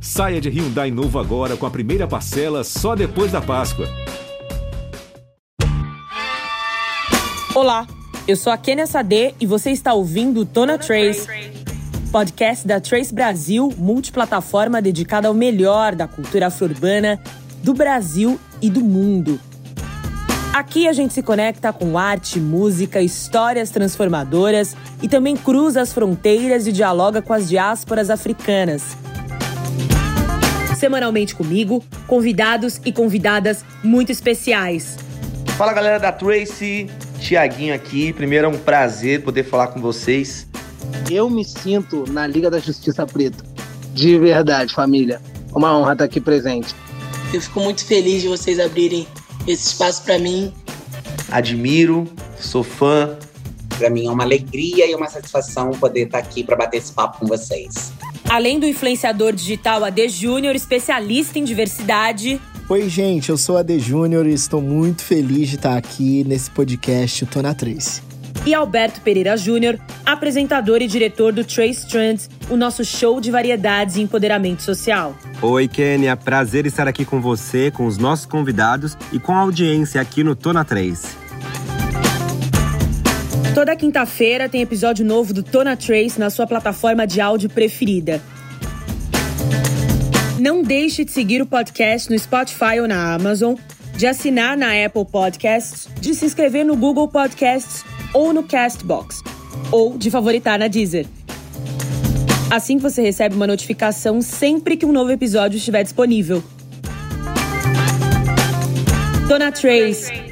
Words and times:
Saia 0.00 0.40
de 0.40 0.48
Hyundai 0.48 0.90
novo 0.90 1.18
agora 1.18 1.56
com 1.56 1.66
a 1.66 1.70
primeira 1.70 2.06
parcela 2.06 2.62
só 2.62 2.94
depois 2.94 3.32
da 3.32 3.40
Páscoa. 3.40 3.86
Olá, 7.54 7.86
eu 8.28 8.36
sou 8.36 8.52
a 8.52 8.58
Kenia 8.58 8.86
Sade 8.86 9.34
e 9.40 9.46
você 9.46 9.70
está 9.70 9.94
ouvindo 9.94 10.44
Tona 10.44 10.76
Trace, 10.76 11.26
podcast 12.12 12.66
da 12.66 12.78
Trace 12.78 13.14
Brasil, 13.14 13.72
multiplataforma 13.78 14.82
dedicada 14.82 15.28
ao 15.28 15.34
melhor 15.34 15.94
da 15.94 16.06
cultura 16.06 16.48
afro-urbana 16.48 17.18
do 17.62 17.72
Brasil 17.72 18.38
e 18.60 18.68
do 18.68 18.84
mundo. 18.84 19.40
Aqui 20.52 20.86
a 20.86 20.92
gente 20.92 21.12
se 21.12 21.22
conecta 21.22 21.72
com 21.72 21.98
arte, 21.98 22.38
música, 22.38 23.00
histórias 23.00 23.70
transformadoras 23.70 24.76
e 25.02 25.08
também 25.08 25.36
cruza 25.36 25.80
as 25.80 25.92
fronteiras 25.92 26.66
e 26.66 26.72
dialoga 26.72 27.20
com 27.20 27.32
as 27.32 27.48
diásporas 27.48 28.08
africanas. 28.08 28.96
Semanalmente 30.76 31.34
comigo, 31.34 31.82
convidados 32.06 32.78
e 32.84 32.92
convidadas 32.92 33.64
muito 33.82 34.12
especiais. 34.12 34.98
Fala 35.56 35.72
galera 35.72 35.98
da 35.98 36.12
Tracy, 36.12 36.90
Tiaguinho 37.18 37.74
aqui. 37.74 38.12
Primeiro 38.12 38.44
é 38.44 38.48
um 38.50 38.58
prazer 38.58 39.22
poder 39.22 39.44
falar 39.44 39.68
com 39.68 39.80
vocês. 39.80 40.46
Eu 41.10 41.30
me 41.30 41.46
sinto 41.46 42.04
na 42.12 42.26
Liga 42.26 42.50
da 42.50 42.58
Justiça 42.58 43.06
Preta. 43.06 43.42
De 43.94 44.18
verdade, 44.18 44.74
família. 44.74 45.18
Uma 45.54 45.74
honra 45.74 45.94
estar 45.94 46.04
aqui 46.04 46.20
presente. 46.20 46.74
Eu 47.32 47.40
fico 47.40 47.58
muito 47.60 47.82
feliz 47.82 48.20
de 48.20 48.28
vocês 48.28 48.60
abrirem 48.60 49.08
esse 49.46 49.68
espaço 49.68 50.02
para 50.02 50.18
mim. 50.18 50.52
Admiro, 51.32 52.06
sou 52.38 52.62
fã. 52.62 53.16
Para 53.78 53.88
mim 53.88 54.06
é 54.06 54.10
uma 54.10 54.24
alegria 54.24 54.90
e 54.90 54.94
uma 54.94 55.08
satisfação 55.08 55.70
poder 55.70 56.04
estar 56.04 56.18
aqui 56.18 56.44
para 56.44 56.54
bater 56.54 56.76
esse 56.76 56.92
papo 56.92 57.20
com 57.20 57.26
vocês. 57.26 57.92
Além 58.28 58.58
do 58.58 58.66
influenciador 58.66 59.32
digital 59.32 59.84
AD 59.84 60.08
Júnior, 60.08 60.56
especialista 60.56 61.38
em 61.38 61.44
diversidade. 61.44 62.40
Oi, 62.68 62.88
gente, 62.88 63.30
eu 63.30 63.36
sou 63.36 63.56
AD 63.56 63.78
Júnior 63.78 64.26
e 64.26 64.34
estou 64.34 64.60
muito 64.60 65.04
feliz 65.04 65.48
de 65.48 65.54
estar 65.54 65.76
aqui 65.76 66.24
nesse 66.24 66.50
podcast 66.50 67.24
Tô 67.26 67.40
na 67.40 67.54
Trace. 67.54 68.02
E 68.44 68.52
Alberto 68.52 69.00
Pereira 69.00 69.36
Júnior, 69.36 69.78
apresentador 70.04 70.82
e 70.82 70.88
diretor 70.88 71.32
do 71.32 71.44
Trace 71.44 71.88
Trends, 71.88 72.28
o 72.50 72.56
nosso 72.56 72.84
show 72.84 73.20
de 73.20 73.30
variedades 73.30 73.96
e 73.96 74.02
empoderamento 74.02 74.62
social. 74.62 75.16
Oi, 75.40 75.68
Kênia, 75.68 76.16
prazer 76.16 76.66
estar 76.66 76.88
aqui 76.88 77.04
com 77.04 77.20
você, 77.20 77.70
com 77.70 77.86
os 77.86 77.96
nossos 77.96 78.26
convidados 78.26 78.96
e 79.12 79.20
com 79.20 79.32
a 79.32 79.38
audiência 79.38 80.00
aqui 80.00 80.24
no 80.24 80.34
Tô 80.34 80.52
na 80.52 80.64
Trace. 80.64 81.25
Toda 83.56 83.74
quinta-feira 83.74 84.50
tem 84.50 84.60
episódio 84.60 85.02
novo 85.02 85.32
do 85.32 85.42
Tona 85.42 85.74
Trace 85.74 86.20
na 86.20 86.28
sua 86.28 86.46
plataforma 86.46 87.06
de 87.06 87.22
áudio 87.22 87.48
preferida. 87.48 88.20
Não 90.38 90.62
deixe 90.62 91.06
de 91.06 91.10
seguir 91.10 91.40
o 91.40 91.46
podcast 91.46 92.10
no 92.10 92.18
Spotify 92.18 92.80
ou 92.82 92.86
na 92.86 93.14
Amazon, 93.14 93.54
de 93.96 94.06
assinar 94.06 94.58
na 94.58 94.84
Apple 94.84 95.06
Podcasts, 95.06 95.88
de 95.98 96.14
se 96.14 96.26
inscrever 96.26 96.66
no 96.66 96.76
Google 96.76 97.08
Podcasts 97.08 97.82
ou 98.12 98.30
no 98.30 98.42
Castbox, 98.42 99.22
ou 99.72 99.96
de 99.96 100.10
favoritar 100.10 100.58
na 100.58 100.68
Deezer. 100.68 101.06
Assim 102.50 102.76
você 102.76 103.00
recebe 103.00 103.34
uma 103.34 103.46
notificação 103.46 104.20
sempre 104.20 104.76
que 104.76 104.84
um 104.84 104.92
novo 104.92 105.12
episódio 105.12 105.56
estiver 105.56 105.82
disponível. 105.82 106.44
Tona 109.26 109.50
Trace 109.50 110.25